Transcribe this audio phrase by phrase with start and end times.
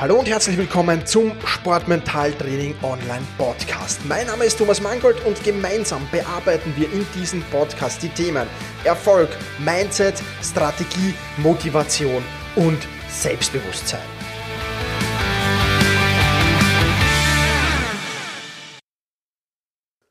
[0.00, 3.98] Hallo und herzlich willkommen zum Sportmentaltraining Online Podcast.
[4.06, 8.46] Mein Name ist Thomas Mangold und gemeinsam bearbeiten wir in diesem Podcast die Themen
[8.84, 12.22] Erfolg, Mindset, Strategie, Motivation
[12.54, 13.98] und Selbstbewusstsein.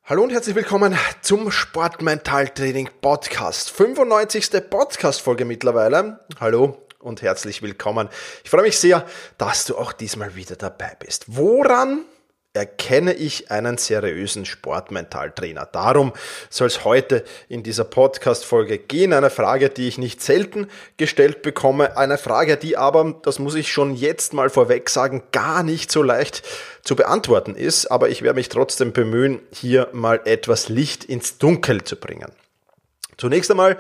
[0.04, 3.72] Hallo und herzlich willkommen zum Sportmentaltraining Podcast.
[3.72, 4.70] 95.
[4.70, 6.26] Podcast-Folge mittlerweile.
[6.42, 8.10] Hallo, und herzlich willkommen.
[8.44, 9.06] Ich freue mich sehr,
[9.38, 11.26] dass du auch diesmal wieder dabei bist.
[11.28, 12.06] Woran
[12.54, 15.68] erkenne ich einen seriösen Sportmentaltrainer?
[15.72, 16.14] Darum
[16.50, 19.14] soll es heute in dieser Podcast-Folge gehen.
[19.14, 21.98] Eine Frage, die ich nicht selten gestellt bekomme.
[21.98, 26.02] Eine Frage, die aber, das muss ich schon jetzt mal vorweg sagen, gar nicht so
[26.02, 26.42] leicht
[26.84, 27.88] zu beantworten ist.
[27.88, 32.32] Aber ich werde mich trotzdem bemühen, hier mal etwas Licht ins Dunkel zu bringen.
[33.18, 33.78] Zunächst einmal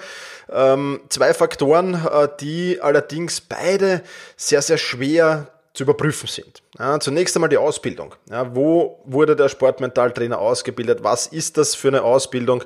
[0.51, 4.01] ähm, zwei Faktoren, äh, die allerdings beide
[4.35, 6.63] sehr, sehr schwer zu überprüfen sind.
[6.79, 8.15] Ja, zunächst einmal die Ausbildung.
[8.31, 11.03] Ja, wo wurde der Sportmentaltrainer ausgebildet?
[11.03, 12.63] Was ist das für eine Ausbildung?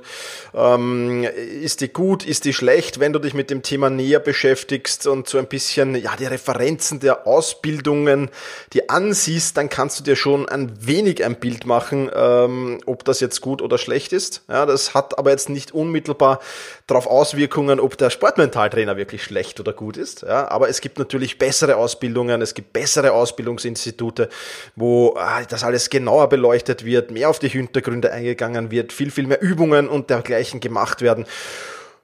[0.54, 2.26] Ähm, ist die gut?
[2.26, 3.02] Ist die schlecht?
[3.02, 7.02] Wenn du dich mit dem Thema näher beschäftigst und so ein bisschen ja die Referenzen
[7.02, 8.30] der Ausbildungen
[8.72, 13.20] die ansiehst, dann kannst du dir schon ein wenig ein Bild machen, ähm, ob das
[13.20, 14.44] jetzt gut oder schlecht ist.
[14.48, 16.40] Ja, das hat aber jetzt nicht unmittelbar
[16.88, 20.22] darauf Auswirkungen, ob der Sportmentaltrainer wirklich schlecht oder gut ist.
[20.22, 24.30] Ja, aber es gibt natürlich bessere Ausbildungen, es gibt bessere Ausbildungsinstitute Institute,
[24.76, 29.28] wo ah, das alles genauer beleuchtet wird, mehr auf die Hintergründe eingegangen wird, viel, viel
[29.28, 31.26] mehr Übungen und dergleichen gemacht werden.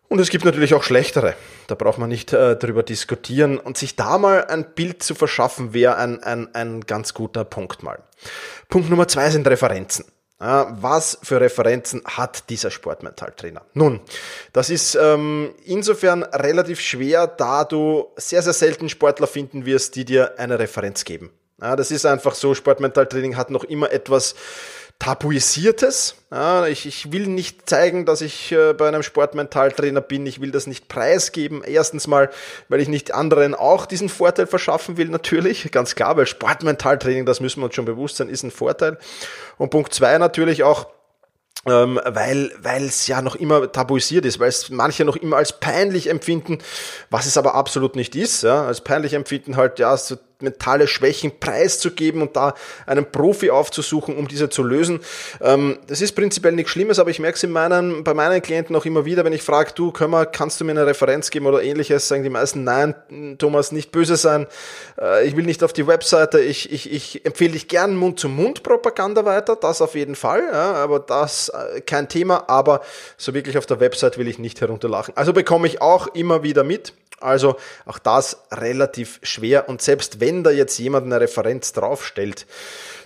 [0.09, 1.35] Und es gibt natürlich auch schlechtere.
[1.67, 3.57] Da braucht man nicht äh, drüber diskutieren.
[3.57, 7.83] Und sich da mal ein Bild zu verschaffen, wäre ein, ein, ein ganz guter Punkt
[7.83, 7.99] mal.
[8.69, 10.05] Punkt Nummer zwei sind Referenzen.
[10.39, 13.63] Was für Referenzen hat dieser Sportmentaltrainer?
[13.73, 14.01] Nun,
[14.53, 20.05] das ist ähm, insofern relativ schwer, da du sehr, sehr selten Sportler finden wirst, die
[20.05, 21.31] dir eine Referenz geben.
[21.59, 24.35] Ja, das ist einfach so, Sportmentaltraining hat noch immer etwas
[24.99, 26.15] Tabuisiertes.
[26.31, 30.25] Ja, ich, ich will nicht zeigen, dass ich äh, bei einem Sportmentaltrainer bin.
[30.25, 31.63] Ich will das nicht preisgeben.
[31.63, 32.29] Erstens mal,
[32.67, 35.71] weil ich nicht anderen auch diesen Vorteil verschaffen will, natürlich.
[35.71, 38.97] Ganz klar, weil Sportmentaltraining, das müssen wir uns schon bewusst sein, ist ein Vorteil.
[39.57, 40.87] Und Punkt zwei natürlich auch,
[41.67, 45.59] ähm, weil weil es ja noch immer tabuisiert ist, weil es manche noch immer als
[45.59, 46.59] peinlich empfinden,
[47.09, 48.43] was es aber absolut nicht ist.
[48.43, 48.65] Ja?
[48.65, 52.53] Als peinlich empfinden halt ja so mentale Schwächen preiszugeben und da
[52.85, 54.99] einen Profi aufzusuchen, um diese zu lösen.
[55.41, 58.75] Ähm, das ist prinzipiell nichts Schlimmes, aber ich merke es in meinen, bei meinen Klienten
[58.75, 61.63] auch immer wieder, wenn ich frage, du, wir, kannst du mir eine Referenz geben oder
[61.63, 62.95] ähnliches, sagen die meisten, nein,
[63.37, 64.47] Thomas, nicht böse sein,
[64.99, 69.55] äh, ich will nicht auf die Webseite, ich, ich, ich empfehle dich gern Mund-zu-Mund-Propaganda weiter,
[69.55, 72.81] das auf jeden Fall, ja, aber das äh, kein Thema, aber
[73.17, 75.15] so wirklich auf der Website will ich nicht herunterlachen.
[75.17, 77.55] Also bekomme ich auch immer wieder mit, also
[77.85, 82.45] auch das relativ schwer und selbst wenn da jetzt jemand eine Referenz draufstellt,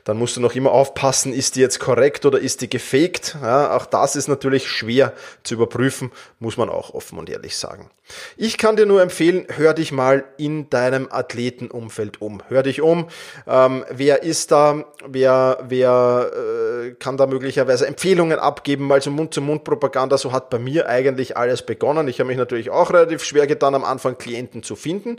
[0.03, 3.37] dann musst du noch immer aufpassen, ist die jetzt korrekt oder ist die gefaked.
[3.41, 5.13] Ja, auch das ist natürlich schwer
[5.43, 7.89] zu überprüfen, muss man auch offen und ehrlich sagen.
[8.35, 12.43] Ich kann dir nur empfehlen, hör dich mal in deinem Athletenumfeld um.
[12.49, 13.07] Hör dich um,
[13.47, 20.17] ähm, wer ist da, wer, wer äh, kann da möglicherweise Empfehlungen abgeben, mal so Mund-zu-Mund-Propaganda,
[20.17, 22.09] so hat bei mir eigentlich alles begonnen.
[22.09, 25.17] Ich habe mich natürlich auch relativ schwer getan, am Anfang Klienten zu finden.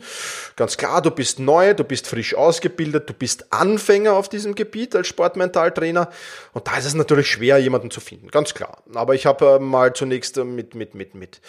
[0.57, 4.72] Ganz klar, du bist neu, du bist frisch ausgebildet, du bist Anfänger auf diesem Gebiet
[4.73, 6.09] Gebiet als Sportmentaltrainer.
[6.53, 8.83] Und da ist es natürlich schwer, jemanden zu finden, ganz klar.
[8.95, 11.41] Aber ich habe äh, mal zunächst äh, mit, mit, mit, mit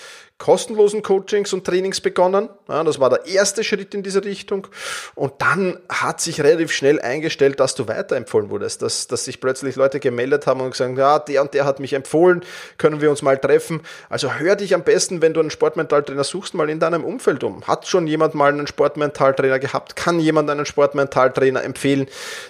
[0.44, 2.50] kostenlosen Coachings und Trainings begonnen.
[2.68, 4.68] Ja, das war der erste Schritt in diese Richtung.
[5.16, 9.78] Und dann hat sich relativ schnell eingestellt, dass du weiterempfohlen wurdest, dass, dass sich plötzlich
[9.78, 12.44] Leute gemeldet haben und gesagt, ja, der und der hat mich empfohlen,
[12.78, 13.84] können wir uns mal treffen.
[14.10, 17.66] Also hör dich am besten, wenn du einen Sportmentaltrainer suchst, mal in deinem Umfeld um.
[17.66, 19.96] Hat schon jemand mal einen Sportmentaltrainer gehabt?
[19.96, 22.08] Kann jemand einen Sportmentaltrainer empfehlen?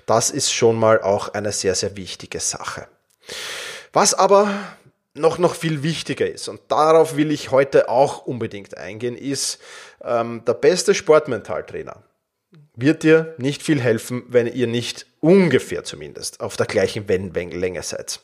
[0.07, 2.87] Das ist schon mal auch eine sehr, sehr wichtige Sache.
[3.91, 4.49] Was aber
[5.13, 9.59] noch, noch viel wichtiger ist, und darauf will ich heute auch unbedingt eingehen, ist,
[10.03, 12.03] ähm, der beste Sportmentaltrainer
[12.75, 18.21] wird dir nicht viel helfen, wenn ihr nicht ungefähr zumindest auf der gleichen Wellenlänge seid.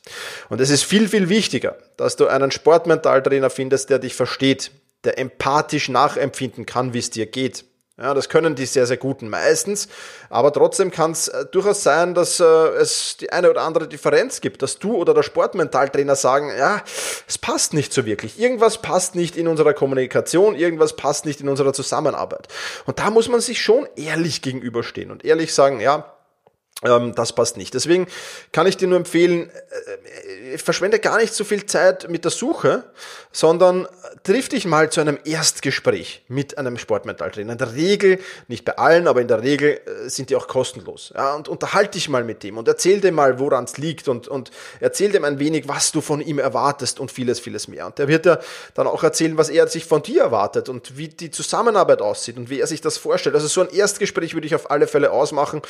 [0.49, 4.71] Und es ist viel, viel wichtiger, dass du einen Sportmentaltrainer findest, der dich versteht,
[5.03, 7.63] der empathisch nachempfinden kann, wie es dir geht,
[7.99, 9.87] ja, das können die sehr, sehr guten meistens.
[10.29, 14.41] Aber trotzdem kann es äh, durchaus sein, dass äh, es die eine oder andere Differenz
[14.41, 16.81] gibt, dass du oder der Sportmentaltrainer sagen, ja,
[17.27, 18.39] es passt nicht so wirklich.
[18.39, 22.47] Irgendwas passt nicht in unserer Kommunikation, irgendwas passt nicht in unserer Zusammenarbeit.
[22.85, 26.18] Und da muss man sich schon ehrlich gegenüberstehen und ehrlich sagen, ja,
[26.81, 27.73] das passt nicht.
[27.73, 28.07] Deswegen
[28.53, 32.31] kann ich dir nur empfehlen, äh, äh, verschwende gar nicht so viel Zeit mit der
[32.31, 32.83] Suche,
[33.33, 33.85] sondern
[34.23, 37.51] triff dich mal zu einem Erstgespräch mit einem Sportmentaltrainer.
[37.51, 41.11] In der Regel, nicht bei allen, aber in der Regel äh, sind die auch kostenlos.
[41.13, 44.29] Ja, und unterhalte dich mal mit dem und erzähl dir mal, woran es liegt und,
[44.29, 44.49] und
[44.79, 47.87] erzähl dem ein wenig, was du von ihm erwartest und vieles, vieles mehr.
[47.87, 48.39] Und der wird ja
[48.73, 52.49] dann auch erzählen, was er sich von dir erwartet und wie die Zusammenarbeit aussieht und
[52.49, 53.35] wie er sich das vorstellt.
[53.35, 55.61] Also so ein Erstgespräch würde ich auf alle Fälle ausmachen.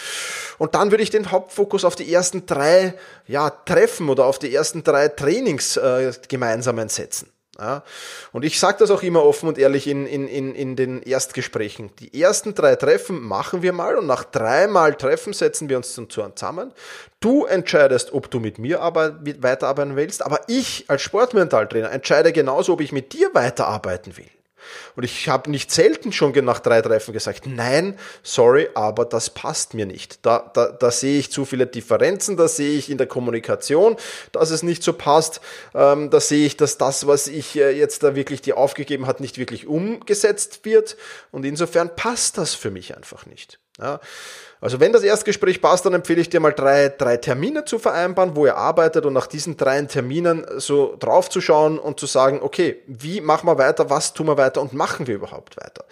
[0.60, 2.94] Und dann würde ich den Hauptfokus auf die ersten drei
[3.28, 7.32] ja, Treffen oder auf die ersten drei Trainings äh, gemeinsamen setzen.
[7.60, 7.84] Ja,
[8.32, 11.90] und ich sage das auch immer offen und ehrlich in, in, in, in den Erstgesprächen.
[12.00, 16.72] Die ersten drei Treffen machen wir mal und nach dreimal Treffen setzen wir uns zusammen.
[17.20, 22.82] Du entscheidest, ob du mit mir weiterarbeiten willst, aber ich als Sportmentaltrainer entscheide genauso, ob
[22.82, 24.30] ich mit dir weiterarbeiten will.
[24.96, 29.74] Und ich habe nicht selten schon nach drei Treffen gesagt, nein, sorry, aber das passt
[29.74, 30.26] mir nicht.
[30.26, 33.96] Da, da, da sehe ich zu viele Differenzen, da sehe ich in der Kommunikation,
[34.32, 35.42] dass es nicht so passt.
[35.74, 39.20] Ähm, da sehe ich, dass das, was ich äh, jetzt da wirklich dir aufgegeben hat,
[39.20, 40.98] nicht wirklich umgesetzt wird.
[41.32, 43.60] Und insofern passt das für mich einfach nicht.
[43.82, 44.00] Ja.
[44.62, 48.36] Also wenn das Erstgespräch passt, dann empfehle ich dir mal drei, drei Termine zu vereinbaren,
[48.36, 52.42] wo ihr arbeitet und nach diesen drei Terminen so drauf zu schauen und zu sagen,
[52.42, 55.86] okay, wie machen wir weiter, was tun wir weiter und machen wir überhaupt weiter?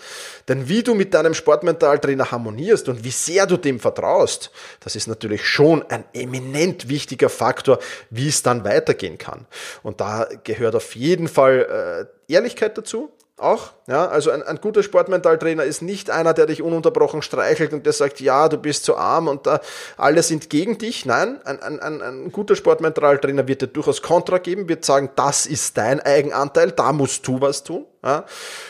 [0.49, 4.51] Denn wie du mit deinem Sportmentaltrainer harmonierst und wie sehr du dem vertraust,
[4.81, 7.79] das ist natürlich schon ein eminent wichtiger Faktor,
[8.09, 9.47] wie es dann weitergehen kann.
[9.81, 13.71] Und da gehört auf jeden Fall äh, Ehrlichkeit dazu, auch.
[13.87, 17.93] Ja, also ein, ein guter Sportmentaltrainer ist nicht einer, der dich ununterbrochen streichelt und der
[17.93, 19.61] sagt, ja, du bist zu arm und da
[19.95, 21.05] alle sind gegen dich.
[21.05, 25.45] Nein, ein, ein, ein, ein guter Sportmentaltrainer wird dir durchaus Kontra geben, wird sagen, das
[25.45, 27.85] ist dein Eigenanteil, da musst du was tun.
[28.03, 28.25] Ja,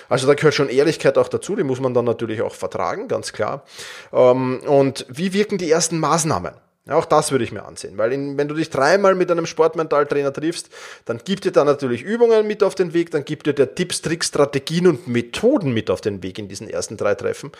[0.09, 3.33] also da gehört schon Ehrlichkeit auch dazu, die muss man dann natürlich auch vertragen, ganz
[3.33, 3.63] klar.
[4.11, 6.53] Ähm, und wie wirken die ersten Maßnahmen?
[6.89, 10.31] Auch das würde ich mir ansehen, weil in, wenn du dich dreimal mit einem Sportmentaltrainer
[10.31, 10.69] triffst,
[11.05, 14.01] dann gibt dir da natürlich Übungen mit auf den Weg, dann gibt dir der Tipps,
[14.01, 17.51] Tricks, Strategien und Methoden mit auf den Weg in diesen ersten drei Treffen.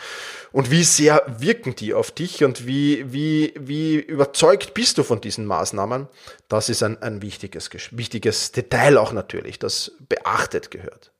[0.52, 5.20] Und wie sehr wirken die auf dich und wie, wie, wie überzeugt bist du von
[5.20, 6.08] diesen Maßnahmen?
[6.48, 11.12] Das ist ein, ein wichtiges, wichtiges Detail auch natürlich, das beachtet gehört.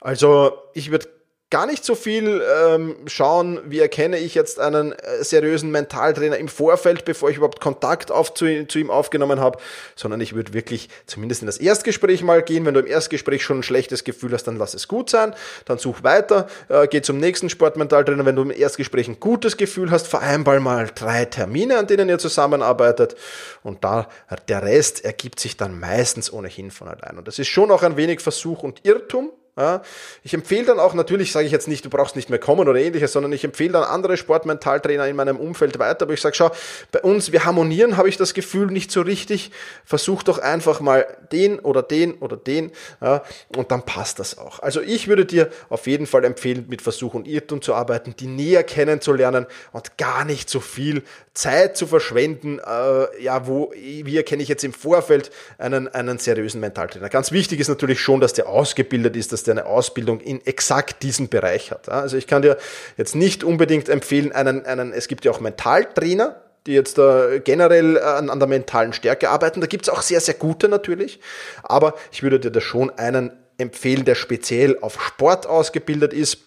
[0.00, 1.08] Also ich würde
[1.54, 6.48] gar nicht so viel ähm, schauen, wie erkenne ich jetzt einen äh, seriösen Mentaltrainer im
[6.48, 9.60] Vorfeld, bevor ich überhaupt Kontakt auf, zu, zu ihm aufgenommen habe,
[9.94, 12.66] sondern ich würde wirklich zumindest in das Erstgespräch mal gehen.
[12.66, 15.32] Wenn du im Erstgespräch schon ein schlechtes Gefühl hast, dann lass es gut sein,
[15.64, 18.26] dann such weiter, äh, geh zum nächsten Sportmentaltrainer.
[18.26, 22.18] Wenn du im Erstgespräch ein gutes Gefühl hast, vereinbar mal drei Termine, an denen ihr
[22.18, 23.14] zusammenarbeitet
[23.62, 24.08] und da
[24.48, 27.16] der Rest ergibt sich dann meistens ohnehin von allein.
[27.16, 29.82] Und das ist schon auch ein wenig Versuch und Irrtum, ja,
[30.24, 32.80] ich empfehle dann auch, natürlich sage ich jetzt nicht, du brauchst nicht mehr kommen oder
[32.80, 36.50] ähnliches, sondern ich empfehle dann andere Sportmentaltrainer in meinem Umfeld weiter, aber ich sage, schau,
[36.90, 39.52] bei uns, wir harmonieren, habe ich das Gefühl nicht so richtig,
[39.84, 43.22] versuch doch einfach mal den oder den oder den ja,
[43.56, 44.58] und dann passt das auch.
[44.58, 48.26] Also ich würde dir auf jeden Fall empfehlen, mit Versuch und Irrtum zu arbeiten, die
[48.26, 54.42] näher kennenzulernen und gar nicht so viel Zeit zu verschwenden, äh, ja, wo, wie erkenne
[54.42, 57.08] ich jetzt im Vorfeld einen, einen seriösen Mentaltrainer.
[57.08, 61.02] Ganz wichtig ist natürlich schon, dass der ausgebildet ist, dass der eine Ausbildung in exakt
[61.02, 61.88] diesem Bereich hat.
[61.88, 62.56] Also ich kann dir
[62.96, 67.98] jetzt nicht unbedingt empfehlen, einen, einen es gibt ja auch Mentaltrainer, die jetzt äh, generell
[67.98, 69.60] an, an der mentalen Stärke arbeiten.
[69.60, 71.20] Da gibt's auch sehr, sehr gute natürlich.
[71.62, 76.38] Aber ich würde dir da schon einen empfehlen, der speziell auf Sport ausgebildet ist.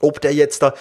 [0.00, 0.74] Ob der jetzt da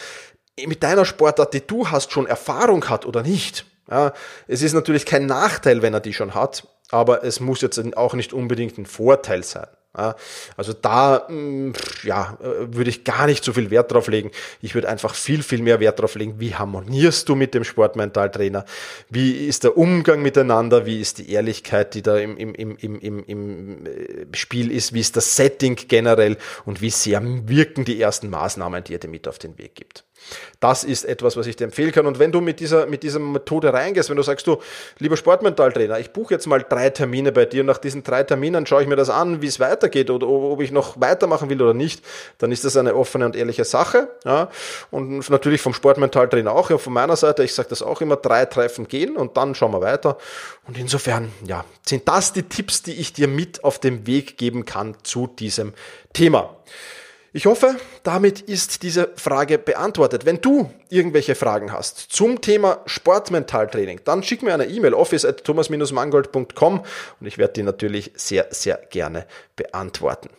[0.65, 3.65] mit deiner Sportart, die du hast, schon Erfahrung hat oder nicht.
[3.89, 4.13] Ja,
[4.47, 8.13] es ist natürlich kein Nachteil, wenn er die schon hat, aber es muss jetzt auch
[8.13, 9.67] nicht unbedingt ein Vorteil sein.
[9.93, 14.31] Also da mm, ja, äh, würde ich gar nicht so viel Wert drauf legen.
[14.61, 18.63] Ich würde einfach viel, viel mehr Wert drauf legen, wie harmonierst du mit dem Sportmentaltrainer,
[19.09, 23.23] wie ist der Umgang miteinander, wie ist die Ehrlichkeit, die da im, im, im, im,
[23.25, 28.29] im äh, Spiel ist, wie ist das Setting generell und wie sehr wirken die ersten
[28.29, 30.05] Maßnahmen, die er dir mit auf den Weg gibt.
[30.59, 32.05] Das ist etwas, was ich dir empfehlen kann.
[32.05, 34.57] Und wenn du mit dieser, mit dieser Methode reingehst, wenn du sagst, du,
[34.99, 38.65] lieber Sportmentaltrainer, ich buche jetzt mal drei Termine bei dir und nach diesen drei Terminen
[38.65, 41.73] schaue ich mir das an, wie es weitergeht oder ob ich noch weitermachen will oder
[41.73, 42.03] nicht,
[42.37, 44.09] dann ist das eine offene und ehrliche Sache.
[44.25, 44.49] Ja.
[44.89, 48.45] Und natürlich vom Sportmentaltrainer auch, ja, von meiner Seite, ich sage das auch immer, drei
[48.45, 50.17] Treffen gehen und dann schauen wir weiter.
[50.67, 54.65] Und insofern, ja, sind das die Tipps, die ich dir mit auf den Weg geben
[54.65, 55.73] kann zu diesem
[56.13, 56.55] Thema.
[57.33, 60.25] Ich hoffe, damit ist diese Frage beantwortet.
[60.25, 65.45] Wenn du irgendwelche Fragen hast zum Thema Sportmentaltraining, dann schick mir eine E-Mail office at
[65.45, 66.79] thomas-mangold.com
[67.21, 70.29] und ich werde die natürlich sehr, sehr gerne beantworten.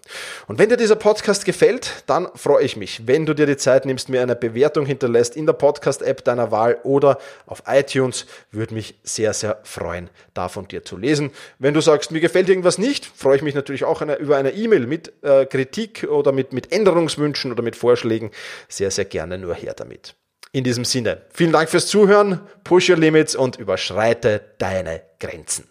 [0.49, 3.87] Und wenn dir dieser Podcast gefällt, dann freue ich mich, wenn du dir die Zeit
[3.87, 8.96] nimmst, mir eine Bewertung hinterlässt in der Podcast-App deiner Wahl oder auf iTunes, würde mich
[9.02, 11.30] sehr, sehr freuen, da von dir zu lesen.
[11.58, 14.50] Wenn du sagst, mir gefällt irgendwas nicht, freue ich mich natürlich auch eine, über eine
[14.50, 18.32] E-Mail mit äh, Kritik oder mit, mit Änderungswünschen oder mit Vorschlägen.
[18.68, 20.16] Sehr, sehr gerne nur her damit.
[20.50, 25.64] In diesem Sinne, vielen Dank fürs Zuhören, push your limits und überschreite deine Grenzen.